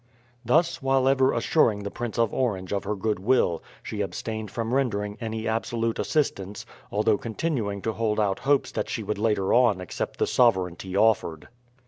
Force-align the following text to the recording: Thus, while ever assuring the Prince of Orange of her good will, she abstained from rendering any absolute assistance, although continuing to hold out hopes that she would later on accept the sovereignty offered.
Thus, 0.43 0.81
while 0.81 1.07
ever 1.07 1.31
assuring 1.31 1.83
the 1.83 1.91
Prince 1.91 2.17
of 2.17 2.33
Orange 2.33 2.73
of 2.73 2.85
her 2.85 2.95
good 2.95 3.19
will, 3.19 3.61
she 3.83 4.01
abstained 4.01 4.49
from 4.49 4.73
rendering 4.73 5.15
any 5.21 5.47
absolute 5.47 5.99
assistance, 5.99 6.65
although 6.91 7.19
continuing 7.19 7.83
to 7.83 7.93
hold 7.93 8.19
out 8.19 8.39
hopes 8.39 8.71
that 8.71 8.89
she 8.89 9.03
would 9.03 9.19
later 9.19 9.53
on 9.53 9.79
accept 9.79 10.17
the 10.17 10.25
sovereignty 10.25 10.97
offered. 10.97 11.49